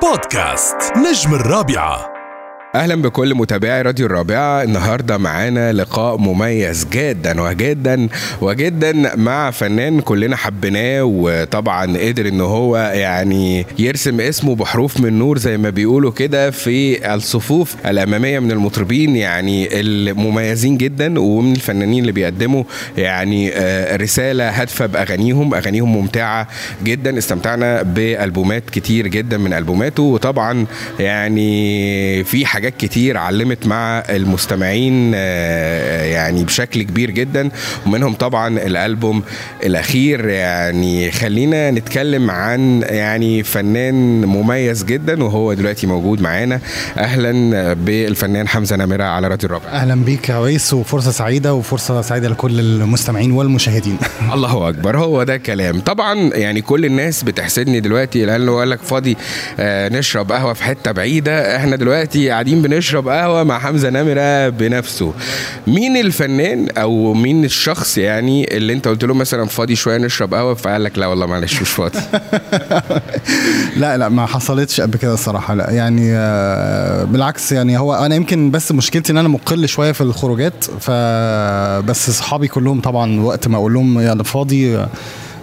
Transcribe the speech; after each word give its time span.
بودكاست 0.00 0.76
نجم 0.96 1.34
الرابعة. 1.34 2.09
أهلا 2.74 2.94
بكل 3.02 3.34
متابعي 3.34 3.82
راديو 3.82 4.06
الرابعة. 4.06 4.62
النهارده 4.62 5.18
معانا 5.18 5.72
لقاء 5.72 6.16
مميز 6.16 6.86
جدا 6.92 7.40
وجدا 7.42 8.08
وجدا 8.40 9.16
مع 9.16 9.50
فنان 9.50 10.00
كلنا 10.00 10.36
حبيناه 10.36 11.02
وطبعا 11.04 11.98
قدر 11.98 12.28
إن 12.28 12.40
هو 12.40 12.76
يعني 12.76 13.66
يرسم 13.78 14.20
اسمه 14.20 14.54
بحروف 14.56 15.00
من 15.00 15.18
نور 15.18 15.38
زي 15.38 15.56
ما 15.58 15.70
بيقولوا 15.70 16.10
كده 16.12 16.50
في 16.50 17.14
الصفوف 17.14 17.76
الأمامية 17.86 18.38
من 18.38 18.50
المطربين 18.50 19.16
يعني 19.16 19.80
المميزين 19.80 20.76
جدا 20.76 21.20
ومن 21.20 21.52
الفنانين 21.52 22.00
اللي 22.00 22.12
بيقدموا 22.12 22.64
يعني 22.98 23.50
آه، 23.54 23.96
رسالة 23.96 24.48
هادفة 24.60 24.86
بأغانيهم. 24.86 25.54
أغانيهم 25.54 25.92
ممتعة 25.96 26.48
جدا. 26.84 27.18
استمتعنا 27.18 27.82
بألبومات 27.82 28.70
كتير 28.70 29.06
جدا 29.06 29.38
من 29.38 29.52
ألبوماته. 29.52 30.02
وطبعا 30.02 30.66
يعني 31.00 32.24
في 32.24 32.46
حاجات 32.46 32.59
حاجات 32.60 32.76
كتير 32.76 33.16
علمت 33.16 33.66
مع 33.66 33.98
المستمعين 34.10 35.12
آه، 35.14 36.04
يعني 36.04 36.44
بشكل 36.44 36.82
كبير 36.82 37.10
جدا. 37.10 37.50
ومنهم 37.86 38.14
طبعا 38.14 38.58
الألبوم 38.58 39.22
الأخير. 39.64 40.28
يعني 40.28 41.10
خلينا 41.10 41.70
نتكلم 41.70 42.30
عن 42.30 42.82
يعني 42.82 43.42
فنان 43.42 44.24
مميز 44.24 44.84
جدا 44.84 45.24
وهو 45.24 45.54
دلوقتي 45.54 45.86
موجود 45.86 46.20
معانا. 46.20 46.60
أهلا 46.98 47.72
بالفنان 47.72 48.48
حمزة 48.48 48.76
نمرة 48.76 49.04
على 49.04 49.28
راديو 49.28 49.46
الرابع. 49.46 49.68
أهلا 49.68 49.94
بيك 49.94 50.28
يا 50.28 50.38
ويس 50.38 50.72
وفرصة 50.72 51.10
سعيدة 51.10 51.54
وفرصة 51.54 52.02
سعيدة 52.02 52.28
لكل 52.28 52.60
المستمعين 52.60 53.32
والمشاهدين. 53.32 53.96
الله 54.34 54.68
أكبر 54.68 54.96
هو 54.98 55.22
ده 55.22 55.36
كلام. 55.36 55.80
طبعا 55.80 56.14
يعني 56.34 56.60
كل 56.60 56.84
الناس 56.84 57.22
بتحسدني 57.22 57.80
دلوقتي 57.80 58.24
لأنه 58.24 58.58
قال 58.58 58.70
لك 58.70 58.80
فاضي 58.80 59.16
آه، 59.60 59.88
نشرب 59.88 60.32
قهوة 60.32 60.52
في 60.52 60.64
حتة 60.64 60.92
بعيدة. 60.92 61.56
إحنا 61.56 61.76
دلوقتي 61.76 62.30
قاعدين 62.30 62.49
قاعدين 62.50 62.70
بنشرب 62.70 63.08
قهوة 63.08 63.44
مع 63.44 63.58
حمزة 63.58 63.90
نمرة 63.90 64.48
بنفسه. 64.48 65.12
مين 65.66 65.96
الفنان 65.96 66.68
أو 66.78 67.14
مين 67.14 67.44
الشخص 67.44 67.98
يعني 67.98 68.56
اللي 68.56 68.72
أنت 68.72 68.88
قلت 68.88 69.04
له 69.04 69.14
مثلا 69.14 69.46
فاضي 69.46 69.76
شوية 69.76 69.98
نشرب 69.98 70.34
قهوة؟ 70.34 70.54
فقال 70.54 70.84
لك 70.84 70.98
لا 70.98 71.06
والله 71.06 71.26
معلش 71.26 71.62
مش 71.62 71.68
فاضي. 71.68 71.98
لا 73.82 73.96
لا 73.96 74.08
ما 74.08 74.26
حصلتش 74.26 74.80
قبل 74.80 74.98
كده 74.98 75.14
الصراحة. 75.14 75.54
لا 75.54 75.70
يعني 75.70 76.10
آه، 76.14 77.04
بالعكس 77.04 77.52
يعني 77.52 77.78
هو 77.78 77.94
أنا 77.94 78.14
يمكن 78.14 78.50
بس 78.50 78.72
مشكلتي 78.72 79.12
إن 79.12 79.18
أنا 79.18 79.28
مقل 79.28 79.68
شوية 79.68 79.92
في 79.92 80.00
الخروجات 80.00 80.64
فبس 80.64 82.08
أصحابي 82.08 82.48
كلهم 82.48 82.80
طبعا 82.80 83.20
وقت 83.20 83.48
ما 83.48 83.56
أقول 83.56 83.74
لهم 83.74 84.00
يلا 84.00 84.22
فاضي 84.22 84.86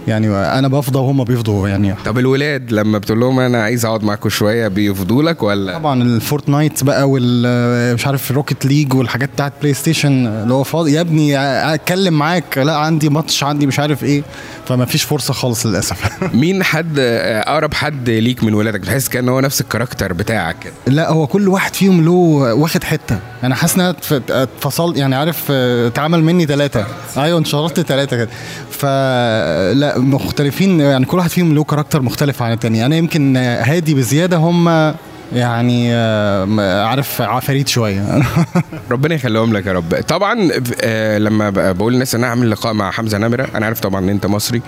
يعني 0.08 0.28
أنا 0.36 0.68
بفضى 0.68 0.98
وهم 0.98 1.24
بيفضوا 1.24 1.68
يعني. 1.68 1.94
طب 2.04 2.18
الولاد 2.18 2.72
لما 2.72 2.98
بتقول 2.98 3.20
لهم 3.20 3.40
أنا 3.40 3.62
عايز 3.62 3.84
أقعد 3.84 4.04
معاكم 4.04 4.28
شوية 4.28 4.68
بيفضوا 4.68 5.22
لك 5.22 5.42
ولا؟ 5.42 5.78
طبعا 5.78 6.02
الفورتنايت 6.02 6.84
بقى 6.84 7.10
وال 7.10 7.94
مش 7.94 8.06
عارف 8.06 8.30
الروكيت 8.30 8.66
ليج 8.66 8.94
والحاجات 8.94 9.30
بتاعت 9.30 9.52
بلاي 9.60 9.74
ستيشن 9.74 10.26
اللي 10.26 10.54
هو 10.54 10.62
فاضي. 10.64 10.92
يا 10.92 11.00
ابني 11.00 11.38
أتكلم 11.74 12.14
معاك 12.18 12.58
لا 12.58 12.76
عندي 12.76 13.08
ماتش 13.08 13.44
عندي 13.44 13.66
مش 13.66 13.78
عارف 13.78 14.04
إيه. 14.04 14.22
فما 14.66 14.84
فيش 14.84 15.02
فرصة 15.02 15.34
خالص 15.34 15.66
للأسف. 15.66 16.10
مين 16.34 16.62
حد 16.62 16.98
أقرب 16.98 17.74
حد 17.74 18.10
ليك 18.10 18.44
من 18.44 18.54
ولادك؟ 18.54 18.80
بتحس 18.80 19.08
كان 19.08 19.28
هو 19.28 19.40
نفس 19.40 19.60
ال 19.60 19.65
character 19.65 20.12
بتاعك 20.12 20.56
كده. 20.58 20.72
لا 20.86 21.10
هو 21.10 21.26
كل 21.26 21.48
واحد 21.48 21.74
فيهم 21.74 22.04
له 22.04 22.12
واخد 22.54 22.84
حتة. 22.84 23.18
أنا 23.44 23.54
حاسس 23.54 23.74
انها 23.74 23.94
اتفصل 24.30 24.96
يعني 24.96 25.16
عارف 25.16 25.50
اتعمل 25.50 26.24
مني 26.24 26.46
ثلاثة 26.46 26.86
أيوه 27.16 27.38
انشرطت 27.38 27.80
ثلاثة 27.80 28.16
كده. 28.16 28.28
فلا 28.70 29.97
مختلفين 29.98 30.80
يعني 30.80 31.06
كل 31.06 31.16
واحد 31.16 31.30
فيهم 31.30 31.54
له 31.54 31.64
كاركتر 31.64 32.02
مختلف 32.02 32.42
عن 32.42 32.52
التاني. 32.52 32.86
أنا 32.86 32.96
يمكن 32.96 33.36
هادي 33.36 33.94
بزيادة 33.94 34.36
هم 34.36 34.94
يعني 35.32 35.94
آه، 35.94 36.84
عارف 36.84 37.22
عفاريت 37.22 37.68
شوية. 37.68 38.22
ربنا 38.90 39.14
يخليهم 39.14 39.52
لك 39.52 39.66
يا 39.66 39.72
رب. 39.72 39.94
طبعا 40.08 40.50
آه، 40.82 41.18
لما 41.18 41.50
بقول 41.50 41.92
للناس 41.92 42.14
أنا 42.14 42.26
اعمل 42.26 42.50
لقاء 42.50 42.72
مع 42.72 42.90
حمزة 42.90 43.18
نمرة 43.18 43.48
أنا 43.54 43.66
عارف 43.66 43.80
طبعا 43.80 44.00
إن 44.00 44.08
أنت 44.08 44.26
مصري 44.26 44.62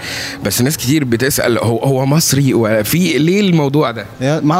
بس 0.44 0.62
ناس 0.62 0.76
كتير 0.76 1.04
بتسأل 1.04 1.58
هو 1.58 1.78
هو 1.78 2.06
مصري؟ 2.06 2.54
وفي 2.54 3.18
ليه 3.18 3.40
الموضوع 3.40 3.90
ده؟ 3.90 4.06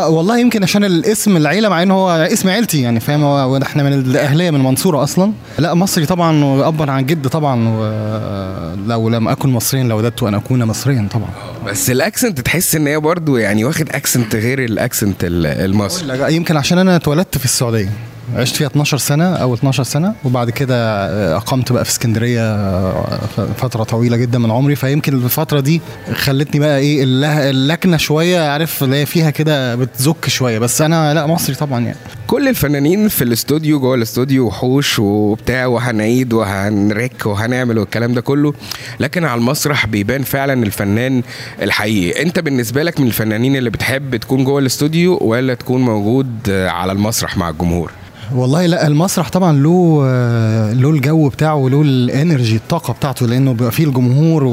والله 0.08 0.38
يمكن 0.38 0.62
عشان 0.62 0.84
الاسم 0.84 1.36
العيلة 1.36 1.68
مع 1.68 1.82
إن 1.82 1.90
هو 1.90 2.10
اسم 2.10 2.48
عيلتي 2.48 2.82
يعني 2.82 3.00
فاهم؟ 3.00 3.22
هو 3.24 3.56
إحنا 3.62 3.82
من 3.82 3.92
الاهليه 3.92 4.50
من 4.50 4.56
المنصوره 4.60 5.02
أصلا. 5.02 5.32
لا 5.58 5.74
مصري 5.74 6.06
طبعا 6.06 6.44
وابا 6.44 6.92
عن 6.92 7.06
جد 7.06 7.28
طبعا 7.28 7.56
لو 8.86 9.08
لم 9.08 9.28
أكن 9.28 9.48
مصريا 9.48 9.84
لوددت 9.84 10.22
أن 10.22 10.34
أكون 10.34 10.64
مصريا 10.64 11.08
طبعا. 11.12 11.28
بس 11.66 11.90
ال 11.90 11.97
accent 11.97 12.40
تحس 12.40 12.74
إن 12.74 12.86
هي 12.86 13.00
برضه 13.00 13.38
يعني 13.38 13.64
واخد 13.64 13.88
accent 13.90 14.36
غير 14.36 14.64
ال 14.64 14.72
accent 14.72 15.16
المصري. 15.24 15.89
مصر 15.90 16.28
يمكن 16.30 16.56
عشان 16.56 16.78
أنا 16.78 16.96
اتولدت 16.96 17.38
في 17.38 17.44
السعودية. 17.44 17.90
عشت 18.36 18.56
فيها 18.56 18.66
12 18.66 18.98
سنة 18.98 19.24
أو 19.34 19.54
12 19.54 19.82
سنة. 19.82 20.14
وبعد 20.24 20.50
كده 20.50 20.76
آه، 20.76 21.36
أقمت 21.36 21.72
بقى 21.72 21.84
في 21.84 21.90
اسكندرية 21.90 22.40
آه، 22.54 23.18
فترة 23.56 23.84
طويلة 23.84 24.16
جدا 24.16 24.38
من 24.38 24.50
عمري. 24.50 24.76
فيمكن 24.76 25.14
الفترة 25.14 25.60
دي 25.60 25.80
خلتني 26.14 26.60
بقى 26.60 26.78
إيه 26.78 27.04
اللكنة 27.50 27.96
شوية 27.96 28.40
عارف 28.50 28.82
اللي 28.84 28.96
هي 28.96 29.06
فيها 29.06 29.30
كده 29.30 29.74
بتزك 29.74 30.28
شوية. 30.28 30.58
بس 30.58 30.82
أنا 30.82 31.14
لأ 31.14 31.26
مصري 31.26 31.54
طبعا 31.54 31.80
يعني. 31.80 31.96
كل 32.26 32.48
الفنانين 32.48 33.08
في 33.08 33.24
الاستوديو 33.24 33.80
جوه 33.80 33.94
الاستوديو 33.94 34.46
وحوش 34.46 34.98
وبتاع 34.98 35.66
وهنعيد 35.66 36.32
وهن 36.32 36.63
record 36.63 37.26
وهنعمل 37.26 37.78
والكلام 37.78 38.14
ده 38.14 38.20
كله. 38.20 38.54
لكن 39.00 39.24
على 39.24 39.38
المسرح 39.38 39.86
بيبان 39.86 40.22
فعلا 40.22 40.52
الفنان 40.62 41.22
الحقيقي. 41.62 42.22
أنت 42.22 42.38
بالنسبة 42.38 42.82
لك 42.82 43.00
من 43.00 43.06
الفنانين 43.06 43.56
اللي 43.56 43.70
بتحب 43.70 44.16
تكون 44.16 44.44
جوه 44.44 44.58
الاستوديو 44.60 45.18
ولا 45.22 45.54
تكون 45.54 45.80
موجود 45.82 46.50
على 46.50 46.92
المسرح 46.92 47.36
مع 47.36 47.48
الجمهور؟ 47.48 47.90
والله 48.34 48.66
لا 48.66 48.86
المسرح 48.86 49.28
طبعا 49.28 49.52
له 49.52 50.02
له 50.72 50.90
الجو 50.90 51.28
بتاعه 51.28 51.54
وله 51.54 51.82
ال 51.82 51.93
energy 51.93 52.56
الطاقة 52.56 52.92
بتاعته 52.92 53.26
لأنه 53.26 53.52
بيبقى 53.52 53.72
فيه 53.72 53.84
الجمهور 53.84 54.44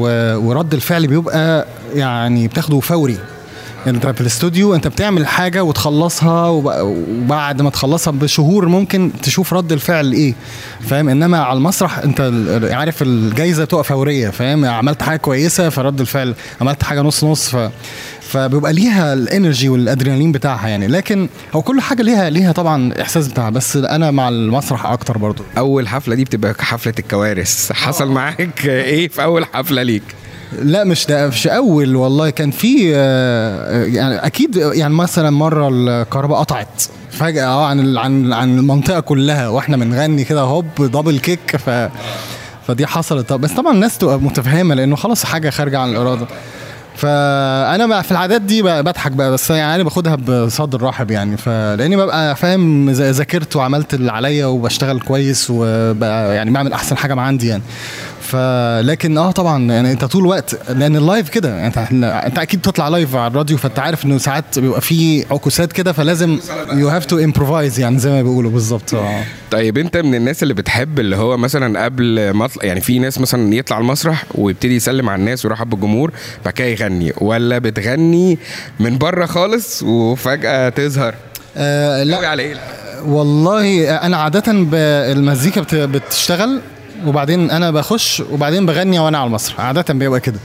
ورد 0.46 0.74
الفعل 0.74 1.08
بيبقى 1.08 1.66
يعني 1.96 2.48
بتاخده 2.48 2.80
فوري. 2.80 3.18
انت 3.88 4.08
في 4.08 4.22
الاستوديو 4.22 4.76
انت 4.76 4.88
بتعمل 4.88 5.28
حاجة 5.28 5.64
وتخلصها 5.64 6.48
وبعد 6.50 7.62
ما 7.62 7.70
تخلصها 7.70 8.12
بشهور 8.12 8.68
ممكن 8.68 9.12
تشوف 9.24 9.54
رد 9.54 9.72
الفعل 9.72 10.12
إيه 10.14 10.34
فاهم؟ 10.82 11.10
انما 11.10 11.38
على 11.44 11.58
المسرح 11.58 11.98
انت 11.98 12.32
عارف 12.72 13.02
الجايزة 13.02 13.64
بتبقى 13.64 13.84
فورية 13.84 14.30
فاهم؟ 14.30 14.66
عملت 14.66 15.02
حاجة 15.04 15.18
كويسة 15.18 15.70
فرد 15.70 16.00
الفعل 16.00 16.36
عملت 16.62 16.84
حاجة 16.84 17.02
نص 17.02 17.24
نص 17.24 17.50
ف 17.56 17.70
فبيبقى 18.22 18.74
ليها 18.74 19.14
الانرجي 19.14 19.70
والادرينالين 19.70 20.32
بتاعها 20.32 20.68
يعني. 20.68 20.88
لكن 20.88 21.30
هو 21.54 21.62
كل 21.62 21.82
حاجة 21.82 22.02
ليها 22.02 22.30
ليها 22.30 22.52
طبعا 22.52 22.94
احساس 23.02 23.28
بتاعها 23.28 23.50
بس 23.50 23.76
أنا 23.78 24.12
مع 24.12 24.30
المسرح 24.30 24.86
أكتر 24.86 25.18
برضو. 25.18 25.44
أول 25.58 25.88
حفلة 25.88 26.16
دي 26.16 26.24
بتبقى 26.24 26.56
حفلة 26.60 26.94
الكوارث. 27.00 27.72
حصل 27.72 28.12
معاك 28.12 28.66
إيه 28.66 29.08
في 29.08 29.24
أول 29.24 29.46
حفلة 29.46 29.84
ليك؟ 29.84 30.04
لا 30.62 30.84
مش 30.84 31.06
ده 31.06 31.28
مش 31.28 31.48
أول 31.48 31.96
والله. 31.96 32.30
كان 32.30 32.52
في 32.52 32.92
آه، 32.96 33.84
يعني 33.84 34.16
أكيد 34.16 34.56
يعني 34.56 34.94
مثلا 34.94 35.30
مرة 35.30 35.70
الكهرباء 35.74 36.40
قطعت 36.40 36.84
فجأة 37.12 37.46
آه 37.46 37.66
عن 37.66 37.98
عن 37.98 38.34
عن 38.34 38.58
المنطقة 38.58 39.00
كلها 39.00 39.48
وإحنا 39.50 39.78
بنغني 39.78 40.24
كده 40.24 40.42
هوب 40.42 40.66
دبل 40.80 41.20
كيك 41.20 41.56
ف 41.56 41.90
فدي 42.68 42.88
حصلت. 42.88 43.34
بس 43.34 43.52
طبعا 43.52 43.74
الناس 43.74 43.98
تبقى 43.98 44.20
متفهمة 44.20 44.76
لأنه 44.76 44.96
خلاص 44.96 45.24
حاجة 45.26 45.50
خارجة 45.50 45.80
عن 45.80 45.90
الإرادة. 45.90 46.28
فأنا 46.98 48.02
في 48.02 48.12
العادات 48.12 48.42
دي 48.42 48.62
بضحك 48.62 49.12
بقى 49.12 49.32
بس 49.32 49.50
يعني 49.50 49.84
باخدها 49.84 50.16
بصدر 50.16 50.82
رحب 50.82 51.12
يعني. 51.12 51.38
فلاني 51.38 51.96
ببقى 51.96 52.36
فاهم 52.36 52.90
ذاكرت 52.90 53.56
وعملت 53.56 53.94
اللي 53.94 54.12
عليا 54.12 54.46
وبشتغل 54.46 55.00
كويس 55.00 55.48
وبقى 55.50 56.36
يعني 56.36 56.52
بعمل 56.52 56.74
أحسن 56.74 56.98
حاجة 56.98 57.14
ما 57.16 57.22
عندي 57.22 57.48
يعني 57.48 57.64
فلكن 58.22 59.18
آه 59.18 59.32
طبعا 59.32 59.72
يعني 59.72 59.92
أنت 59.92 60.06
طول 60.06 60.22
الوقت 60.22 60.70
لأن 60.70 60.96
ال 60.96 61.03
live 61.03 61.30
كده 61.30 61.50
يعني 61.50 61.68
انت 61.68 61.78
أنت 62.04 62.40
أكيد 62.40 62.60
بتطلع 62.60 62.88
live 62.88 63.16
على 63.16 63.32
الراديو 63.32 63.58
فأنت 63.58 63.80
عارف 63.80 64.06
إنه 64.06 64.18
ساعات 64.18 64.60
بيبقى 64.60 64.82
في 64.82 65.26
عكوسات 65.32 65.74
كده 65.74 65.92
فلازم 65.94 66.40
you 66.74 66.90
have 66.90 67.06
to 67.06 67.18
improvise 67.18 67.80
يعني 67.80 68.00
زي 68.00 68.10
ما 68.12 68.22
بيقولوا 68.22 68.52
بالظبط. 68.52 68.94
آه. 68.94 69.24
طيب 69.52 69.78
انت 69.78 69.98
من 69.98 70.16
الناس 70.16 70.44
اللي 70.44 70.54
بتحب 70.54 71.00
اللي 71.00 71.16
هو 71.16 71.38
مثلا 71.38 71.84
قبل 71.86 72.34
ما 72.34 72.40
يطلع 72.40 72.64
يعني 72.66 72.82
في 72.82 73.00
ناس 73.00 73.20
مثلا 73.20 73.56
يطلع 73.56 73.78
المسرح 73.78 74.24
ويبتدي 74.36 74.76
يسلم 74.76 75.10
على 75.10 75.20
الناس 75.20 75.46
ويرحب 75.46 75.70
بالجمهور 75.70 76.12
بعد 76.46 76.54
كده 76.54 76.68
يغني. 76.68 77.14
ولا 77.18 77.58
بتغني 77.58 78.38
من 78.80 78.98
بره 78.98 79.26
خالص 79.26 79.84
وفجأة 79.84 80.70
تظهر؟ 80.70 81.16
آه 81.58 82.04
لا. 82.04 82.28
على 82.28 82.44
إيه؟ 82.44 82.56
والله 83.06 83.96
أنا 83.98 84.18
عاده 84.18 84.44
المزيكا 84.48 85.66
بتشتغل 85.86 86.62
وبعدين 87.06 87.52
أنا 87.52 87.72
بخش 87.72 88.24
وبعدين 88.32 88.66
بغني 88.66 89.00
وأنا 89.00 89.18
على 89.18 89.28
المسرح. 89.28 89.62
عاده 89.62 89.94
بيبقى 89.94 90.20
كده. 90.20 90.40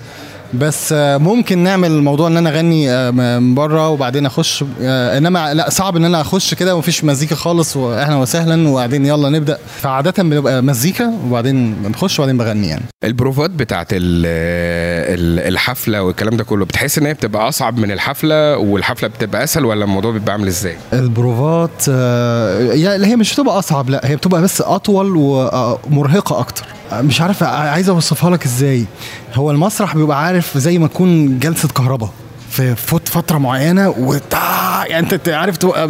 بس 0.54 0.92
آه، 0.92 1.16
ممكن 1.16 1.58
نعمل 1.58 1.90
الموضوع 1.90 2.26
إن 2.28 2.36
أنا 2.36 2.50
أغني 2.50 2.90
آه، 2.90 3.10
من 3.10 3.54
بره 3.54 3.88
وبعدين 3.88 4.26
أخش 4.26 4.64
آه، 4.82 5.18
إنما 5.18 5.54
لا 5.54 5.70
صعب 5.70 5.96
إن 5.96 6.04
أنا 6.04 6.20
أخش 6.20 6.54
كده 6.54 6.74
ومفيش 6.76 7.04
مزيكا 7.04 7.34
خالص 7.34 7.76
واهلا 7.76 8.16
وسهلا 8.16 8.68
وبعدين 8.68 9.06
يلا 9.06 9.28
نبدأ. 9.28 9.58
فعادة 9.80 10.22
بيبقى 10.22 10.62
مزيكا 10.62 11.12
وبعدين 11.26 11.74
بنخش 11.74 12.18
وبعدين 12.18 12.38
بغني 12.38 12.68
يعني. 12.68 12.82
البروفات 13.04 13.50
بتاعت 13.50 13.86
ال- 13.92 13.98
ال- 15.18 15.48
الحفلة 15.52 16.02
والكلام 16.02 16.36
ده 16.36 16.44
كله 16.44 16.64
بتحس 16.64 16.98
إن 16.98 17.06
هي 17.06 17.14
بتبقى 17.14 17.48
أصعب 17.48 17.78
من 17.78 17.90
الحفلة 17.92 18.56
والحفلة 18.58 19.08
بتبقى 19.08 19.44
أسهل 19.44 19.64
ولا 19.64 19.84
الموضوع 19.84 20.10
بيبقى 20.12 20.32
عامل 20.32 20.46
إزاي؟ 20.46 20.76
البروفات 20.92 21.88
يعني 22.78 23.06
هي 23.06 23.16
مش 23.16 23.34
بتبقى 23.34 23.58
أصعب 23.58 23.90
لا 23.90 24.00
هي 24.04 24.16
بتبقى 24.16 24.42
بس 24.42 24.60
أطول 24.60 25.16
ومرهقه 25.16 26.40
أكتر. 26.40 26.66
مش 27.00 27.20
عارف 27.20 27.42
عايز 27.42 27.88
اوصفها 27.88 28.30
لك 28.30 28.44
إزاي. 28.44 28.84
هو 29.34 29.50
المسرح 29.50 29.96
بيبقى 29.96 30.24
عارف 30.24 30.58
زي 30.58 30.78
ما 30.78 30.86
تكون 30.88 31.38
جلسة 31.38 31.68
كهرباء 31.68 32.10
في 32.50 32.76
فوت 32.76 33.08
فترة 33.08 33.38
معينة 33.38 33.88
وتع 33.88 34.86
يعني 34.86 35.12
انت 35.12 35.28
عارف 35.28 35.56
تبقى 35.56 35.88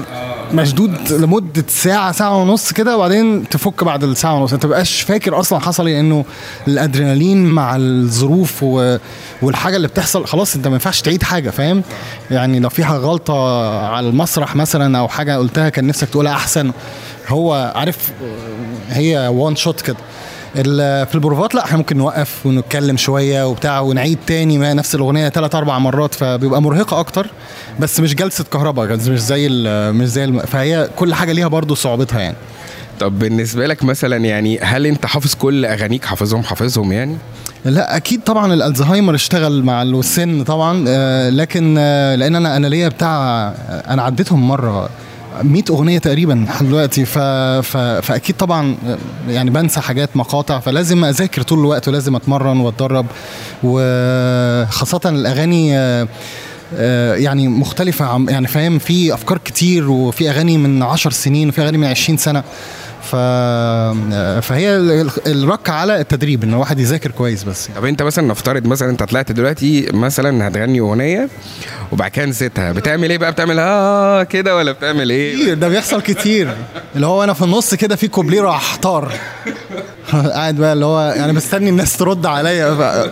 مشدود 0.52 1.12
لمدة 1.12 1.64
ساعة 1.68 2.12
ساعة 2.12 2.36
ونص 2.36 2.72
كده 2.72 2.96
وبعدين 2.96 3.48
تفك 3.48 3.84
بعد 3.84 4.04
الساعة 4.04 4.34
ونص. 4.34 4.52
انت 4.52 4.66
مبقاش 4.66 5.00
فاكر 5.00 5.40
أصلا 5.40 5.58
حصل 5.58 5.86
إيه 5.86 6.00
انه 6.00 6.24
الادرينالين 6.68 7.46
مع 7.46 7.76
الظروف 7.76 8.62
و... 8.62 8.96
والحاجة 9.42 9.76
اللي 9.76 9.88
بتحصل 9.88 10.26
خلاص 10.26 10.54
انت 10.56 10.66
ما 10.66 10.72
ينفعش 10.72 11.00
تعيد 11.00 11.22
حاجة 11.22 11.50
فاهم؟ 11.50 11.82
يعني 12.30 12.60
لو 12.60 12.68
في 12.68 12.82
غلطة 12.82 13.68
على 13.88 14.08
المسرح 14.08 14.56
مثلا 14.56 14.98
أو 14.98 15.08
حاجة 15.08 15.36
قلتها 15.36 15.68
كان 15.68 15.86
نفسك 15.86 16.08
تقولها 16.08 16.32
أحسن. 16.32 16.72
هو 17.28 17.72
عارف 17.76 18.12
هي 18.88 19.28
وان 19.28 19.56
شوت 19.56 19.80
كده. 19.80 19.96
في 20.54 21.14
البروفات 21.14 21.54
لا 21.54 21.64
إحنا 21.64 21.78
ممكن 21.78 21.96
نوقف 21.96 22.46
ونتكلم 22.46 22.96
شوية 22.96 23.46
وبتاع 23.46 23.80
ونعيد 23.80 24.18
تاني 24.26 24.58
ما 24.58 24.74
نفس 24.74 24.94
الأغنية 24.94 25.28
ثلاث 25.28 25.54
أربع 25.54 25.78
مرات 25.78 26.14
فبيبقى 26.14 26.62
مرهقة 26.62 27.00
أكتر. 27.00 27.26
بس 27.80 28.00
مش 28.00 28.14
جلسة 28.14 28.44
كهرباء 28.44 28.96
مش 28.96 29.20
زي 29.20 29.48
مش 29.92 30.08
زي 30.08 30.24
الم... 30.24 30.38
فهي 30.38 30.88
كل 30.96 31.14
حاجة 31.14 31.32
ليها 31.32 31.48
برضو 31.48 31.74
صعوبتها 31.74 32.20
يعني. 32.20 32.36
طب 33.00 33.18
بالنسبة 33.18 33.66
لك 33.66 33.82
مثلا 33.84 34.16
يعني 34.16 34.58
هل 34.60 34.86
أنت 34.86 35.06
حافظ 35.06 35.34
كل 35.34 35.64
أغانيك؟ 35.64 36.04
حافظهم 36.04 36.42
حافظهم 36.42 36.92
يعني؟ 36.92 37.16
لا 37.64 37.96
أكيد 37.96 38.20
طبعا 38.24 38.54
الألزهايمر 38.54 39.14
اشتغل 39.14 39.62
مع 39.62 39.82
السن 39.82 40.44
طبعا 40.44 40.84
آه، 40.88 41.30
لكن 41.30 41.76
آه، 41.78 42.14
لأن 42.14 42.36
أنا 42.36 42.56
أنا 42.56 42.66
ليا 42.66 42.88
بتاع 42.88 43.48
أنا 43.68 44.02
عديتهم 44.02 44.48
مرة 44.48 44.90
100 45.42 45.62
أغنية 45.70 45.98
تقريبا 45.98 46.44
لحد 46.48 46.66
دلوقتي 46.66 47.04
ف... 47.04 47.18
ف... 47.18 47.76
فأكيد 47.76 48.36
طبعا 48.36 48.76
يعني 49.28 49.50
بنسى 49.50 49.80
حاجات 49.80 50.16
مقاطع 50.16 50.60
فلازم 50.60 51.04
أذاكر 51.04 51.42
طول 51.42 51.58
الوقت 51.58 51.88
ولازم 51.88 52.16
أتمرن 52.16 52.60
وأتدرب. 52.60 53.06
وخاصة 53.62 55.00
الأغاني 55.06 55.78
آه، 55.78 56.08
آه، 56.76 57.14
يعني 57.14 57.48
مختلفة 57.48 58.04
عم 58.04 58.28
يعني 58.28 58.46
فاهم 58.46 58.78
في 58.78 59.14
أفكار 59.14 59.38
كتير 59.38 59.90
وفي 59.90 60.30
أغاني 60.30 60.58
من 60.58 60.82
عشر 60.82 61.10
سنين 61.10 61.48
وفي 61.48 61.62
أغاني 61.62 61.78
من 61.78 61.86
عشرين 61.86 62.18
سنة. 62.18 62.42
ف... 63.02 63.16
فهي 64.46 64.76
ال- 64.76 65.10
الرك 65.26 65.68
على 65.70 66.00
التدريب 66.00 66.44
إن 66.44 66.50
الواحد 66.52 66.78
يذاكر 66.80 67.10
كويس 67.10 67.44
بس 67.44 67.68
طب 67.76 67.84
أنت 67.84 68.02
مثلا 68.02 68.26
نفترض 68.28 68.66
مثلا 68.66 68.90
أنت 68.90 69.02
طلعت 69.02 69.32
دلوقتي 69.32 69.88
مثلا 69.92 70.48
هتغني 70.48 70.80
أغنية 70.80 71.28
وبعد 71.92 72.10
كده 72.10 72.26
نسيتها 72.26 72.72
بتعمل 72.72 73.10
إيه 73.10 73.18
بقى؟ 73.18 73.32
بتعمل 73.32 73.58
آه 73.58 74.22
كده 74.22 74.56
ولا 74.56 74.72
بتعمل 74.72 75.10
إيه؟ 75.10 75.34
كتير 75.34 75.54
ده 75.54 75.68
بيحصل 75.68 76.02
كتير. 76.02 76.56
اللي 76.96 77.06
هو 77.06 77.24
أنا 77.24 77.32
في 77.32 77.42
النص 77.44 77.74
كده 77.74 77.96
في 77.96 78.08
كوبليه 78.08 78.40
راح 78.40 78.76
طار. 78.76 79.12
قاعد 80.12 80.56
بقى 80.56 80.72
اللي 80.72 80.84
هو 80.86 81.00
يعني 81.16 81.32
مستني 81.32 81.70
الناس 81.70 81.96
ترد 81.96 82.26
عليا 82.26 82.74
ف... 82.74 83.10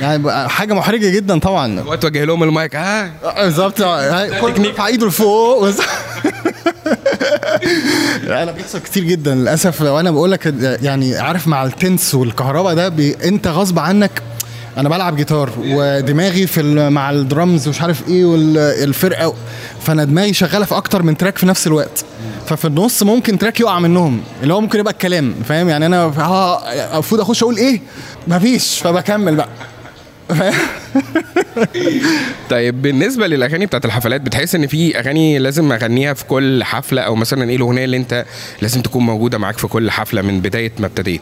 يعني 0.00 0.48
حاجة 0.48 0.74
محرجة 0.74 1.10
جدا 1.10 1.38
طبعا. 1.38 1.80
وتوجه 1.86 2.24
لهم 2.24 2.42
المايك 2.42 2.76
آه 2.76 3.10
آه، 3.24 3.42
بالظبط. 3.44 3.76
كل 4.40 4.68
رفع 4.70 4.86
إيده 4.86 5.06
لفوق. 5.06 5.70
أنا 8.42 8.52
بيحصل 8.52 8.78
كتير 8.78 9.04
جدا 9.04 9.34
للأسف. 9.34 9.82
وأنا 9.82 10.10
بقول 10.10 10.30
لك 10.32 10.54
يعني 10.82 11.16
عارف 11.16 11.48
مع 11.48 11.64
ال 11.64 11.72
tense 11.72 12.14
والكهرباء 12.14 12.74
ده 12.74 12.88
بي 12.88 13.16
أنت 13.24 13.46
غصب 13.48 13.78
عنك 13.78 14.22
أنا 14.76 14.88
بلعب 14.88 15.16
جيتار 15.16 15.50
ودماغي 15.58 16.46
في 16.46 16.62
مع 16.90 17.10
الدرامز 17.10 17.66
ومش 17.68 17.82
عارف 17.82 18.08
إيه 18.08 18.24
والفرقه 18.24 19.34
فأنا 19.80 20.04
دماغي 20.04 20.32
شغالة 20.32 20.64
في 20.64 20.76
أكتر 20.76 21.02
من 21.02 21.16
track 21.16 21.38
في 21.38 21.46
نفس 21.46 21.66
الوقت. 21.66 22.04
ففي 22.46 22.64
النص 22.64 23.02
ممكن 23.02 23.38
track 23.38 23.60
يقع 23.60 23.78
منهم 23.78 24.20
اللي 24.42 24.54
هو 24.54 24.60
ممكن 24.60 24.78
يبقى 24.78 24.92
الكلام 24.92 25.34
فاهم؟ 25.48 25.68
يعني 25.68 25.86
أنا 25.86 26.04
المفروض 26.94 27.20
أخش 27.20 27.42
أقول 27.42 27.56
إيه؟ 27.56 27.80
مفيش 28.28 28.78
فبكمل 28.78 29.36
بقى. 29.36 29.48
طيب 32.50 32.82
بالنسبة 32.82 33.26
للأغاني 33.26 33.66
بتاعت 33.66 33.84
الحفلات 33.84 34.20
بتحس 34.20 34.54
إن 34.54 34.66
في 34.66 34.98
أغاني 34.98 35.38
لازم 35.38 35.72
أغنيها 35.72 36.14
في 36.14 36.24
كل 36.24 36.64
حفلة 36.64 37.02
أو 37.02 37.14
مثلا 37.14 37.50
إيه 37.50 37.56
الأغنية 37.56 37.84
اللي 37.84 37.96
أنت 37.96 38.24
لازم 38.62 38.82
تكون 38.82 39.02
موجودة 39.06 39.38
معاك 39.38 39.58
في 39.58 39.66
كل 39.66 39.90
حفلة 39.90 40.22
من 40.22 40.40
بداية 40.40 40.72
ما 40.78 40.86
ابتديت؟ 40.86 41.20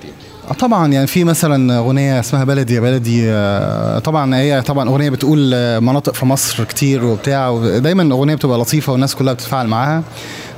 آه 0.51 0.53
طبعا 0.53 0.93
يعني 0.93 1.07
في 1.07 1.25
مثلا 1.25 1.79
أغنية 1.79 2.21
اسمها 2.21 2.45
بلدي 2.45 2.75
يا 2.75 2.81
بلدي 2.81 3.31
آه، 3.31 3.99
طبعا 3.99 4.37
هي 4.37 4.63
طبعا 4.63 4.89
أغنية 4.89 5.11
بتقول 5.11 5.41
مناطق 5.81 6.15
في 6.15 6.27
مصر 6.27 6.65
كتير 6.65 7.05
وبتاع 7.05 7.49
ودايما 7.49 8.03
الاغنيه 8.03 8.35
بتبقى 8.35 8.59
لطيفة 8.59 8.93
والناس 8.93 9.15
كلها 9.15 9.33
بتتفاعل 9.33 9.67
معاها 9.67 10.03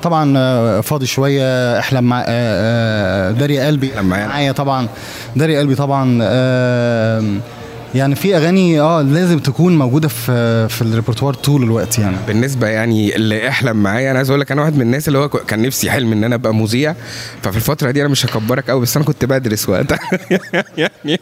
طبعا 0.03 0.35
آه، 0.39 0.81
فاضي 0.81 1.07
شوية 1.07 1.79
احلم 1.79 2.05
مع 2.05 2.23
داري 3.31 3.61
قلبي 3.61 3.91
معايا. 4.01 4.53
طبعا 4.53 4.89
داري 5.37 5.59
قلبي 5.59 5.75
طبعا 5.75 6.19
يعني 7.95 8.15
في 8.15 8.37
أغاني 8.37 8.81
آه 8.81 9.03
لازم 9.03 9.39
تكون 9.39 9.79
موجودة 9.79 10.09
في 10.09 10.69
في 10.69 10.83
الريpertoire 10.83 11.37
طول 11.37 11.63
الوقت 11.63 11.99
يعني. 11.99 12.17
بالنسبة 12.27 12.67
يعني 12.69 13.17
اللي 13.17 13.49
احلم 13.49 13.77
معايا 13.77 14.11
أنا 14.11 14.19
عايز 14.19 14.31
أقول 14.31 14.41
لك 14.41 14.53
أنا 14.53 14.61
واحد 14.61 14.75
من 14.75 14.81
الناس 14.81 15.09
اللي 15.09 15.19
هو 15.19 15.29
كان 15.29 15.63
نفسي 15.63 15.91
حلم 15.91 16.13
إن 16.13 16.25
أنا 16.25 16.35
أبقى 16.35 16.55
مذيع. 16.55 16.95
ففي 17.43 17.57
الفترة 17.57 17.91
دي 17.91 18.01
أنا 18.01 18.09
مش 18.09 18.27
هكبرك 18.27 18.71
قوي 18.71 18.81
بس 18.81 18.97
أنا 18.97 19.07
كنت 19.07 19.25
بدرس 19.25 19.69
وقتها. 19.69 19.99
يعني 21.07 21.21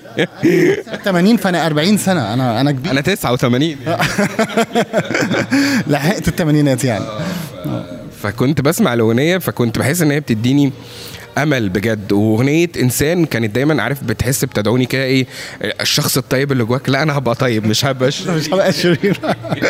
80 1.05 1.37
فأنا 1.37 1.67
40 1.67 1.99
سنة. 1.99 2.35
أنا 2.35 2.61
أنا 2.61 2.73
كبير. 2.73 2.93
أنا 2.93 3.01
89 3.01 3.77
لحقت 5.87 6.29
الثمانينات 6.29 6.85
يعني. 6.85 7.05
فكنت 8.23 8.61
بسمع 8.61 8.95
الأغنية 8.95 9.39
فكنت 9.39 9.79
بحس 9.79 10.03
إن 10.03 10.11
هي 10.11 10.21
بتديني 10.21 10.73
أمل 11.39 11.69
بجد. 11.69 12.13
وأغنية 12.13 12.69
إنسان 12.81 13.25
كانت 13.25 13.55
دايما 13.55 13.83
عارف 13.83 14.05
بتحس 14.05 14.45
بتدعوني 14.45 14.87
كده 14.87 15.03
إيه 15.03 15.27
الشخص 15.81 16.17
الطيب 16.17 16.53
اللي 16.53 16.65
جواك. 16.65 16.89
لا 16.89 17.03
أنا 17.03 17.19
هبقى 17.19 17.35
طيب 17.35 17.67
مش 17.67 17.85
هبقى 17.85 18.09
مش 18.29 18.49
هبقى 18.53 18.73
شرير. 18.73 19.21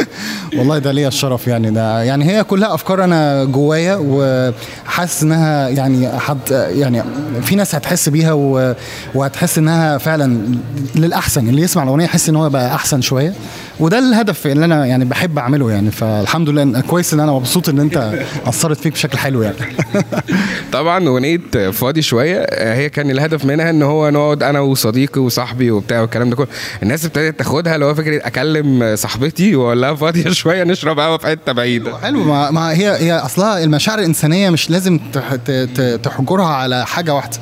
والله 0.57 0.79
ده 0.79 0.93
ليا 0.93 1.09
الشرف 1.09 1.47
يعني. 1.47 1.71
ده 1.71 2.03
يعني 2.03 2.25
هي 2.25 2.45
كلها 2.45 2.75
أفكار 2.75 3.05
أنا 3.05 3.45
جوايا 3.45 3.99
وحاسس 4.01 5.23
إنها 5.23 5.69
يعني 5.69 6.19
حد 6.19 6.39
يعني 6.51 7.03
في 7.43 7.57
ناس 7.57 7.75
هتحس 7.75 8.09
بيها 8.09 8.33
وهتحس 9.15 9.59
إنها 9.59 9.99
فعلا 9.99 10.39
للأحسن. 10.95 11.49
اللي 11.49 11.63
يسمع 11.63 11.83
الأغنية 11.83 12.05
يحس 12.05 12.29
إن 12.29 12.37
هو 12.37 12.49
بقى 12.51 12.75
أحسن 12.75 13.01
شوية. 13.01 13.35
وده 13.81 13.99
الهدف 13.99 14.47
اللي 14.47 14.65
أنا 14.65 14.87
يعني 14.87 15.05
بحب 15.05 15.39
أعمله 15.39 15.71
يعني. 15.71 15.91
فالحمد 15.91 16.49
لله 16.49 16.81
كويس 16.81 17.15
إن 17.15 17.21
أنا 17.21 17.33
مبسوط 17.33 17.69
إن 17.69 17.79
أنت 17.81 18.13
أثرت 18.47 18.81
فيك 18.81 18.93
بشكل 18.93 19.19
حلو 19.19 19.43
يعني. 19.43 19.57
طبعا 20.73 21.09
أغنية 21.09 21.39
فاضي 21.73 22.03
شوية 22.03 22.47
هي 22.75 22.89
كان 22.89 23.11
الهدف 23.11 23.45
منها 23.45 23.71
إن 23.71 23.83
هو 23.83 24.11
نقعد 24.11 24.43
أنا 24.43 24.61
وصديقي 24.61 25.21
وصاحبي 25.21 25.71
وبتاع 25.71 26.01
والكلام 26.01 26.31
ده 26.31 26.37
كله. 26.37 26.47
الناس 26.83 27.05
ابتدت 27.05 27.39
تاخدها 27.39 27.75
اللي 27.75 27.85
هو 27.87 27.95
فكرة 27.95 28.27
أكلم 28.27 28.97
صاحبتي 28.97 29.57
وأقول 29.57 29.83
لها 29.83 29.95
فاضية 29.95 30.31
شوية 30.41 30.65
نشرب 30.65 31.01
قهوة 31.01 31.19
في 31.19 31.27
حتة 31.27 31.53
بعيدة. 31.53 31.99
حلو 31.99 32.25
ما, 32.25 32.51
ما 32.51 32.73
هي 32.73 32.91
هي 32.91 33.13
أصلها 33.13 33.65
المشاعر 33.65 33.99
الإنسانية 33.99 34.51
مش 34.51 34.71
لازم 34.71 34.99
تحجرها 36.03 36.47
على 36.47 36.87
حاجة 36.87 37.15
واحدة. 37.15 37.39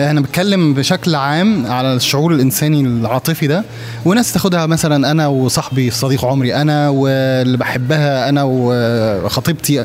إحنا 0.00 0.20
بنتكلم 0.20 0.74
بشكل 0.74 1.14
عام 1.14 1.66
على 1.66 1.94
الشعور 1.94 2.34
الإنساني 2.34 2.80
العاطفي 2.80 3.46
ده 3.46 3.64
وناس 4.04 4.32
تاخدها 4.32 4.66
مثلا 4.66 5.10
أنا 5.10 5.26
وصاحبي 5.26 5.90
صديق 5.90 6.24
عمري 6.24 6.54
أنا 6.54 6.88
واللي 6.88 7.56
بحبها 7.58 8.28
أنا 8.28 8.42
وخطيبتي 8.46 9.84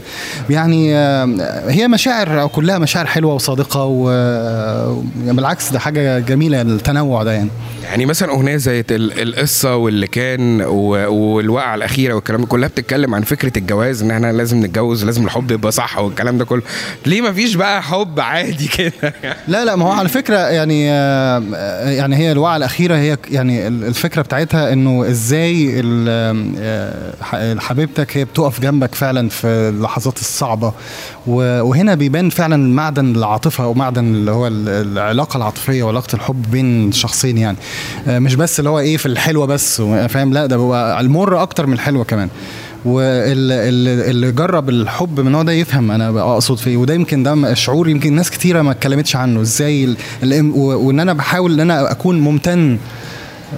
يعني 0.49 0.95
هي 1.69 1.87
مشاعر 1.87 2.47
كلها 2.47 2.77
مشاعر 2.77 3.05
حلوة 3.05 3.33
وصادقة 3.33 3.83
و 3.85 4.09
يعني 5.25 5.33
بالعكس 5.37 5.71
ده 5.71 5.79
حاجة 5.79 6.19
جميلة 6.19 6.61
التنوع 6.61 7.23
ده 7.23 7.31
يعني. 7.31 7.49
يعني 7.83 8.05
مثلا 8.05 8.31
أغنية 8.31 8.57
زي 8.57 8.79
ال- 8.79 9.21
القصة 9.21 9.75
واللي 9.75 10.07
كان 10.07 10.61
والوقعة 10.61 11.75
الأخيرة 11.75 12.13
والكلام 12.13 12.41
ده 12.41 12.47
كلها 12.47 12.67
بتتكلم 12.69 13.15
عن 13.15 13.21
فكرة 13.21 13.57
الجواز 13.57 14.01
إن 14.03 14.11
إحنا 14.11 14.31
لازم 14.31 14.65
نتجوز 14.65 15.05
لازم 15.05 15.25
الحب 15.25 15.51
يبقى 15.51 15.71
صح 15.71 15.97
والكلام 15.99 16.37
ده 16.37 16.45
كله. 16.45 16.61
ليه 17.05 17.21
ما 17.21 17.33
فيش 17.33 17.55
بقى 17.55 17.83
حب 17.83 18.19
عادي 18.19 18.67
كده؟ 18.67 19.13
لا 19.47 19.65
لا 19.65 19.75
ما 19.75 19.85
هو 19.85 19.91
على 19.97 20.09
فكرة 20.09 20.37
يعني 20.37 20.91
آه، 20.91 21.89
يعني 21.89 22.15
هي 22.15 22.31
الوعي 22.31 22.57
الأخيرة 22.57 22.95
هي 22.95 23.17
يعني 23.31 23.67
ال- 23.67 23.83
الفكرة 23.83 24.21
بتاعتها 24.21 24.73
إنه 24.73 25.09
إزاي 25.09 25.81
آه، 25.83 27.55
حبيبتك 27.59 28.17
هي 28.17 28.25
بتقف 28.25 28.59
جنبك 28.61 28.95
فعلا 28.95 29.29
في 29.29 29.47
اللحظات 29.47 30.17
الصعبة. 30.19 30.73
وهنا 31.27 31.95
بيبان 31.95 32.29
فعلا 32.29 32.57
معدن 32.73 33.15
العاطفة 33.15 33.63
أو 33.63 33.73
معدن 33.73 34.05
اللي 34.05 34.31
هو 34.31 34.47
ال- 34.47 34.69
العلاقة 34.69 35.37
العاطفية 35.37 35.83
وعلاقة 35.83 36.15
الحب 36.15 36.51
بين 36.51 36.91
شخصين 36.91 37.37
يعني. 37.37 37.57
آه، 38.07 38.19
مش 38.19 38.35
بس 38.35 38.59
اللي 38.59 38.69
هو 38.69 38.79
إيه 38.79 38.97
في 38.97 39.05
الحلوة 39.05 39.45
بس 39.45 39.81
فاهم؟ 39.81 40.33
لا 40.33 40.45
ده 40.45 40.55
هو 40.55 40.97
المر 40.99 41.41
أكتر 41.41 41.65
من 41.65 41.73
الحلوة 41.73 42.03
كمان. 42.03 42.29
واللي 42.87 44.31
جرب 44.31 44.69
الحب 44.69 45.19
من 45.19 45.27
النوع 45.27 45.43
ده 45.43 45.51
يفهم 45.51 45.91
أنا 45.91 46.33
أقصد 46.33 46.57
فيه. 46.57 46.77
وده 46.77 46.93
يمكن 46.93 47.23
ده 47.23 47.53
شعور 47.53 47.89
يمكن 47.89 48.13
ناس 48.13 48.31
كتيرة 48.31 48.61
ما 48.61 48.71
اتكلمتش 48.71 49.15
عنه. 49.15 49.41
إزاي 49.41 49.95
وإن 50.53 50.99
أنا 50.99 51.13
بحاول 51.13 51.53
إن 51.53 51.59
أنا 51.59 51.91
أكون 51.91 52.19
ممتن 52.19 52.77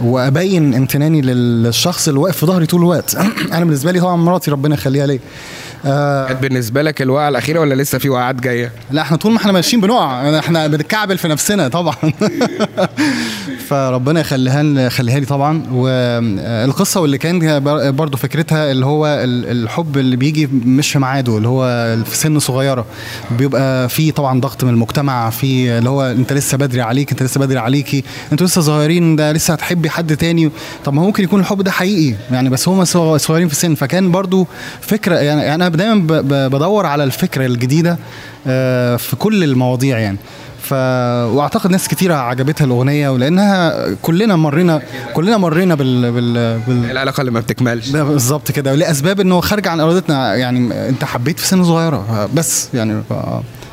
وأبين 0.03 0.73
امتناني 0.73 1.21
للشخص 1.21 2.07
اللي 2.07 2.19
واقف 2.19 2.37
في 2.37 2.45
ظهري 2.45 2.65
طول 2.65 2.79
الوقت. 2.81 3.15
أنا 3.53 3.65
بالنسبة 3.65 3.91
لي 3.91 3.99
طبعا 3.99 4.15
مراتي 4.15 4.51
ربنا 4.51 4.75
يخليها 4.75 5.07
لي 5.07 5.19
آه. 5.85 6.33
بالنسبة 6.33 6.81
لك 6.81 7.01
الوقعة 7.01 7.29
الأخيرة 7.29 7.59
ولا 7.59 7.75
لسه 7.75 7.97
في 7.97 8.09
وقعات 8.09 8.35
جاية؟ 8.35 8.71
لا 8.91 9.01
إحنا 9.01 9.17
طول 9.17 9.31
ما 9.31 9.37
إحنا 9.37 9.51
ماشيين 9.51 9.81
بنقع 9.81 10.39
إحنا 10.39 10.67
بنتكعبل 10.67 11.17
في 11.17 11.27
نفسنا 11.27 11.67
طبعا. 11.67 11.95
فربنا 13.67 14.19
يخليها 14.19 14.63
يخليها 14.63 15.19
لي 15.19 15.25
طبعا. 15.25 15.63
والقصة 15.71 17.01
واللي 17.01 17.17
كان 17.17 17.59
بر- 17.59 17.91
برضو 17.91 18.17
فكرتها 18.17 18.71
اللي 18.71 18.85
هو 18.85 19.05
ال- 19.07 19.51
الحب 19.63 19.97
اللي 19.97 20.15
بيجي 20.15 20.47
مش 20.65 20.91
في 20.91 20.99
ميعاده 20.99 21.37
اللي 21.37 21.47
هو 21.47 21.97
في 22.05 22.17
سن 22.17 22.39
صغيرة. 22.39 22.85
بيبقى 23.31 23.89
في 23.89 24.11
طبعا 24.11 24.39
ضغط 24.41 24.63
من 24.63 24.69
المجتمع 24.69 25.29
في 25.29 25.77
اللي 25.77 25.89
هو 25.89 26.03
انت 26.03 26.33
لسه 26.33 26.57
بدري 26.57 26.81
عليك 26.81 27.11
انت 27.11 27.23
لسه 27.23 27.39
بدري 27.39 27.59
عليكي 27.59 28.03
أنتوا 28.31 28.47
لسه 28.47 28.61
صغيرين 28.61 29.15
ده 29.15 29.31
لسه 29.31 29.53
هتحبي 29.53 29.89
حد 29.89 30.17
تاني. 30.17 30.51
طب 30.85 30.93
ما 30.93 31.01
ممكن 31.01 31.23
يكون 31.23 31.39
الحب 31.39 31.61
ده 31.61 31.71
حقيقي 31.71 32.15
يعني 32.31 32.49
بس 32.49 32.67
هم 32.69 32.85
صغيرين 33.17 33.47
في 33.47 33.53
السن. 33.53 33.75
فكان 33.75 34.11
برضو 34.11 34.47
فكرة 34.81 35.15
يعني 35.15 35.41
يعني 35.41 35.68
أنا 35.69 35.77
دايما 35.77 36.21
بدور 36.47 36.85
على 36.85 37.03
الفكرة 37.03 37.45
الجديدة 37.45 37.97
آه، 38.47 38.95
في 38.95 39.15
كل 39.15 39.43
المواضيع 39.43 39.99
يعني. 39.99 40.17
ف 40.63 40.73
وأعتقد 40.73 41.71
ناس 41.71 41.87
كتيرة 41.87 42.13
عجبتها 42.15 42.65
الأغنية 42.65 43.09
ولأنها 43.09 43.87
كلنا 44.01 44.35
مرينا 44.35 44.81
كلنا 45.13 45.37
مرينا 45.37 45.75
بال, 45.75 46.11
بال... 46.11 46.59
بال... 46.67 46.91
العلاقه 46.91 47.21
اللي 47.21 47.31
ما 47.31 47.39
بتكملش. 47.39 47.89
بالظبط 47.89 48.51
كده. 48.51 48.75
لأسباب 48.75 49.19
إنه 49.19 49.41
خارج 49.41 49.67
عن 49.67 49.79
إرادتنا 49.79 50.35
يعني 50.35 50.89
أنت 50.89 51.03
حبيت 51.03 51.39
في 51.39 51.47
سن 51.47 51.63
صغيرة 51.63 52.29
بس 52.33 52.69
يعني 52.73 53.01
ف... 53.09 53.13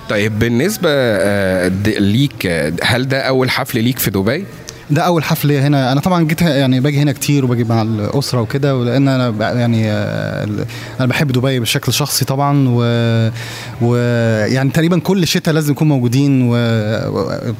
طيب 0.09 0.39
بالنسبة 0.39 0.89
آه، 0.93 1.69
ليك 1.87 2.47
آه، 2.47 2.73
هل 2.83 3.09
ده 3.09 3.21
أول 3.21 3.51
حفل 3.51 3.85
ليك 3.85 3.99
في 3.99 4.11
دبي؟ 4.11 4.45
ده 4.91 5.03
أول 5.03 5.25
حفل 5.25 5.53
هنا. 5.53 5.93
أنا 5.93 6.01
طبعا 6.01 6.25
جيت 6.25 6.43
يعني 6.43 6.81
باجي 6.81 6.99
هنا 6.99 7.13
كتير 7.13 7.45
وباجي 7.45 7.65
مع 7.65 7.83
الأسرة 7.83 8.41
وكده 8.41 8.77
ولأن 8.77 9.09
أنا 9.09 9.53
يعني 9.61 9.91
آه، 9.91 10.49
أنا 11.01 11.07
بحب 11.07 11.33
دبي 11.33 11.61
بشكل 11.61 11.93
شخصي 11.93 12.25
طبعا 12.25 12.69
و, 12.69 12.81
و 13.83 13.97
يعني 14.47 14.71
تقريبا 14.71 14.99
كل 14.99 15.27
شتاء 15.27 15.55
لازم 15.55 15.73
نكون 15.73 15.89
موجودين 15.89 16.43
و- 16.51 16.57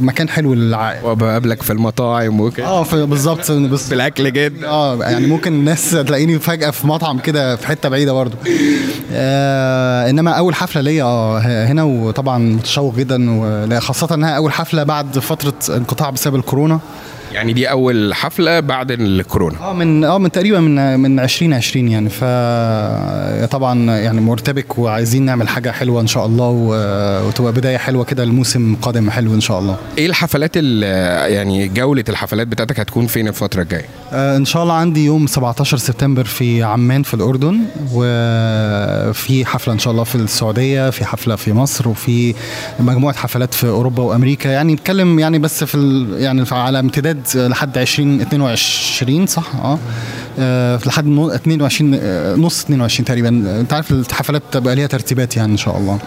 ومكان 0.01 0.29
حلو 0.29 0.55
للعائلة. 0.55 1.07
وبقابلك 1.07 1.63
في 1.63 1.73
المطاعم 1.73 2.41
وكده. 2.41 2.67
آه 2.67 2.83
بالظبط. 3.05 3.41
في 3.51 3.95
الأكل 3.95 4.33
جدا. 4.33 4.69
آه 4.69 4.97
يعني 5.03 5.27
ممكن 5.27 5.53
الناس 5.53 5.91
تلاقيني 5.91 6.39
فجأة 6.39 6.71
في 6.71 6.87
مطعم 6.87 7.19
كده 7.19 7.57
في 7.57 7.67
حتة 7.67 7.89
بعيدة 7.89 8.13
برضو. 8.13 8.37
آه 9.13 10.11
إنما 10.11 10.31
أول 10.31 10.55
حفلة 10.55 10.83
ليا 10.83 11.05
آه 11.05 11.67
هنا 11.67 11.83
وطبعا 11.83 12.39
متشوق 12.39 12.95
جدا 12.97 13.31
ولا- 13.41 13.81
خاصة 13.81 14.15
إنها 14.15 14.31
أول 14.37 14.53
حفلة 14.53 14.83
بعد 14.83 15.19
فترة 15.19 15.77
انقطاع 15.77 16.11
بسبب 16.11 16.35
الكورونا. 16.37 16.81
يعني 17.37 17.53
دي 17.53 17.71
أول 17.71 18.15
حفلة 18.15 18.61
بعد 18.61 18.91
الكورونا. 18.91 19.59
آه 19.61 19.73
من 19.73 20.05
آه 20.05 20.19
من 20.19 20.31
تقريبا 20.33 20.61
من 20.61 21.01
من 21.01 21.21
2020 21.21 21.89
يعني. 21.89 22.09
ف 22.09 22.25
طبعا 23.51 23.97
يعني 23.99 24.21
مرتبك 24.21 24.79
وعايزين 24.79 25.23
نعمل 25.25 25.49
حاجة 25.49 25.71
حلوة 25.71 26.01
إن 26.01 26.07
شاء 26.07 26.27
الله 26.27 26.49
وتبقى 27.27 27.53
بداية 27.53 27.77
حلوة 27.77 28.05
كده 28.05 28.23
الموسم 28.23 28.75
قادم 28.83 29.11
حلو 29.11 29.35
إن 29.35 29.41
شاء 29.41 29.59
الله. 29.59 29.77
إيه 29.99 30.07
الحفلات 30.07 30.51
ال- 30.57 30.83
يعني 31.33 31.69
جولة 31.69 32.05
الحفلات 32.09 32.47
بتاعتك 32.47 32.81
هتكون 32.81 33.07
فين 33.07 33.29
الفترة 33.29 33.63
الجاية؟ 33.63 33.85
إن 34.17 34.45
شاء 34.45 34.63
الله 34.63 34.75
عندي 34.75 35.05
يوم 35.05 35.27
17 35.27 35.77
سبتمبر 35.77 36.25
في 36.25 36.63
عمان 36.63 37.03
في 37.03 37.15
الأردن 37.15 37.61
وفي 37.93 39.45
حفلة 39.47 39.75
إن 39.75 39.79
شاء 39.79 39.93
الله 39.93 40.05
في 40.05 40.15
السعودية 40.15 40.91
في 40.91 41.05
حفلة 41.05 41.37
في 41.37 41.53
مصر 41.53 41.89
وفي 41.89 42.35
مجموعة 42.81 43.15
حفلات 43.17 43.55
في 43.55 43.69
أوروبا 43.69 44.03
وأمريكا. 44.03 44.49
يعني 44.49 44.75
نتكلم 44.75 45.19
يعني 45.19 45.39
بس 45.39 45.65
في 45.65 46.07
يعني 46.19 46.45
على 46.53 46.79
امتداد 46.81 47.21
لحد 47.37 47.79
20 47.79 48.21
22 48.21 49.27
صح؟ 49.27 49.55
آه. 49.55 49.79
آه، 50.39 50.81
لحد 50.87 51.07
نو- 51.07 51.31
22 51.31 51.99
آه، 52.03 52.35
نص 52.37 52.65
22 52.65 53.05
تقريبا. 53.05 53.29
أنت 53.61 53.73
عارف 53.73 53.91
الحفلات 53.91 54.43
بتبقى 54.51 54.75
ليها 54.77 54.87
ترتيبات 54.87 55.37
يعني 55.37 55.53
إن 55.53 55.57
شاء 55.57 55.77
الله. 55.79 55.99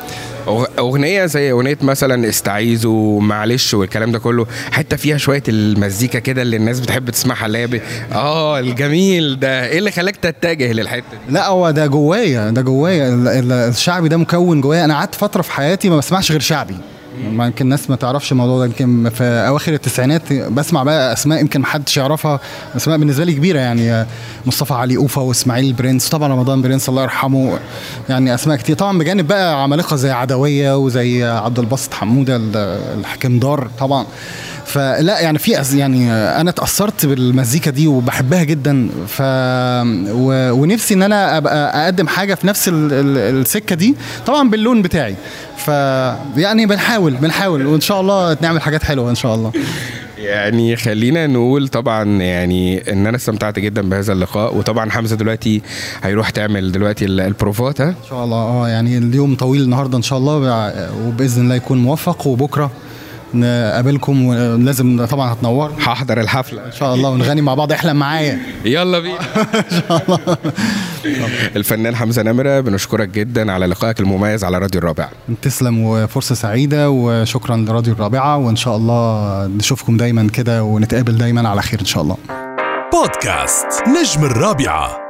أغنية 0.79 1.25
زي 1.25 1.51
أغنية 1.51 1.77
مثلا 1.81 2.29
استعيذوا 2.29 3.21
معلش 3.21 3.73
والكلام 3.73 4.11
ده 4.11 4.19
كله 4.19 4.45
حتة 4.71 4.97
فيها 4.97 5.17
شوية 5.17 5.43
المزيكا 5.47 6.19
كده 6.19 6.41
اللي 6.41 6.57
الناس 6.57 6.79
بتحب 6.79 7.09
تسمعها 7.09 7.45
اللي 7.45 7.57
هي 7.57 7.67
آه 8.13 8.59
الجميل 8.59 9.39
ده. 9.39 9.65
إيه 9.67 9.79
اللي 9.79 9.91
خلاك 9.91 10.15
تتجه 10.15 10.71
للحتة 10.71 11.03
دي؟ 11.27 11.33
لا 11.33 11.47
هو 11.47 11.71
ده 11.71 11.87
جوايا 11.87 12.49
ده 12.49 12.61
جوايا. 12.61 13.09
ال- 13.13 13.27
ال- 13.27 13.51
الشعبي 13.51 14.09
ده 14.09 14.17
مكون 14.17 14.61
جوايا. 14.61 14.85
أنا 14.85 14.93
قعدت 14.95 15.15
فترة 15.15 15.41
في 15.41 15.51
حياتي 15.51 15.89
ما 15.89 15.97
بسمعش 15.97 16.31
غير 16.31 16.39
شعبي. 16.41 16.75
ما 17.31 17.45
يمكن 17.45 17.65
الناس 17.65 17.89
ما 17.89 17.95
تعرفش 17.95 18.31
الموضوع 18.31 18.57
ده 18.59 18.65
يمكن 18.65 19.09
في 19.09 19.23
أواخر 19.23 19.73
التسعينات 19.73 20.33
بسمع 20.33 20.83
بقى 20.83 21.13
أسماء 21.13 21.39
يمكن 21.41 21.61
محدش 21.61 21.97
يعرفها 21.97 22.39
أسماء 22.75 22.97
بالنسبة 22.97 23.25
لي 23.25 23.33
كبيرة 23.33 23.59
يعني 23.59 24.05
مصطفى 24.45 24.73
علي 24.73 24.97
أوفا 24.97 25.21
وإسماعيل 25.21 25.73
برنس 25.73 26.09
طبعا 26.09 26.27
رمضان 26.33 26.61
برنس 26.61 26.89
الله 26.89 27.03
يرحمه 27.03 27.59
يعني 28.09 28.33
أسماء 28.33 28.57
كتير. 28.57 28.75
طبعا 28.75 28.97
بجانب 28.97 29.27
بقى 29.27 29.63
عمالقة 29.63 29.95
زي 29.95 30.11
عدوية 30.11 30.77
وزي 30.77 31.23
عبد 31.23 31.59
الباسط 31.59 31.93
حمودة 31.93 32.35
ال- 32.35 32.57
الحكمدار 32.99 33.69
طبعا. 33.79 34.05
فلا 34.65 35.19
يعني 35.19 35.39
في 35.39 35.51
يعني 35.73 36.11
أنا 36.13 36.49
اتأثرت 36.49 37.05
بالمزيكا 37.05 37.71
دي 37.71 37.87
وبحبها 37.87 38.43
جدا. 38.43 38.89
ف 39.07 39.21
و... 39.21 40.51
ونفسي 40.51 40.93
إن 40.93 41.03
أنا 41.03 41.37
أبقى 41.37 41.83
أقدم 41.83 42.07
حاجة 42.07 42.33
في 42.35 42.47
نفس. 42.47 42.67
ال... 42.67 42.93
السكة 43.17 43.75
دي 43.75 43.95
طبعا 44.25 44.49
باللون 44.49 44.81
بتاعي. 44.81 45.15
ف 45.57 45.67
يعني 46.37 46.65
بنحاول 46.65 47.08
بنحاول 47.17 47.65
وإن 47.65 47.81
شاء 47.81 48.01
الله 48.01 48.37
نعمل 48.41 48.61
حاجات 48.61 48.83
حلوة 48.83 49.09
إن 49.09 49.15
شاء 49.15 49.35
الله. 49.35 49.51
يعني 50.17 50.75
خلينا 50.75 51.27
نقول 51.27 51.67
طبعا 51.67 52.03
يعني 52.21 52.91
إن 52.93 53.07
أنا 53.07 53.17
استمتعت 53.17 53.59
جدا 53.59 53.89
بهذا 53.89 54.13
اللقاء 54.13 54.55
وطبعا 54.57 54.89
حمزة 54.91 55.15
دلوقتي 55.15 55.61
هيروح 56.03 56.29
تعمل 56.29 56.71
دلوقتي 56.71 57.05
ال- 57.05 57.19
البروفات 57.19 57.81
ها 57.81 57.89
إن 57.89 57.95
شاء 58.09 58.23
الله 58.23 58.37
آه 58.37 58.67
يعني 58.69 58.97
اليوم 58.97 59.35
طويل 59.35 59.61
النهارده 59.61 59.97
إن 59.97 60.01
شاء 60.01 60.19
الله 60.19 60.35
وبإذن 61.07 61.43
الله 61.43 61.55
يكون 61.55 61.77
موفق 61.77 62.27
وبكرة 62.27 62.71
نقابلكم 63.33 64.25
ولازم 64.25 65.05
طبعا 65.05 65.33
هتنور. 65.33 65.71
هحضر 65.79 66.19
الحفلة. 66.21 66.65
إن 66.65 66.71
شاء 66.71 66.95
الله 66.95 67.09
ونغني 67.09 67.41
مع 67.41 67.53
بعض. 67.53 67.71
احلم 67.71 67.95
معايا. 67.95 68.39
يلا 68.65 68.99
بينا. 68.99 69.19
إن 69.71 69.81
شاء 69.87 70.03
الله. 70.09 70.37
الفنان 71.55 71.95
حمزة 71.95 72.23
نمرة 72.23 72.59
بنشكرك 72.59 73.09
جدا 73.09 73.51
على 73.51 73.65
لقائك 73.65 73.99
المميز 73.99 74.43
على 74.43 74.57
راديو 74.57 74.79
الرابع. 74.79 75.09
تسلم 75.41 75.79
وفرصة 75.83 76.35
سعيدة 76.35 76.89
وشكرا 76.89 77.57
لراديو 77.57 77.93
الرابعة 77.93 78.37
وإن 78.37 78.55
شاء 78.55 78.75
الله 78.75 79.47
نشوفكم 79.47 79.97
دايما 79.97 80.27
كده 80.33 80.63
ونتقابل 80.63 81.17
دايما 81.17 81.49
على 81.49 81.61
خير 81.61 81.79
إن 81.79 81.85
شاء 81.85 82.03
الله. 82.03 82.17
بودكاست 82.93 83.67
نجم 83.87 84.25
الرابعة. 84.25 85.08